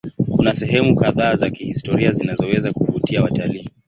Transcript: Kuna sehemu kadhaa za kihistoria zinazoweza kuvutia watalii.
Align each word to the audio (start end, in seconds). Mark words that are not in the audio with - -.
Kuna 0.35 0.53
sehemu 0.53 0.95
kadhaa 0.95 1.35
za 1.35 1.49
kihistoria 1.49 2.11
zinazoweza 2.11 2.73
kuvutia 2.73 3.23
watalii. 3.23 3.67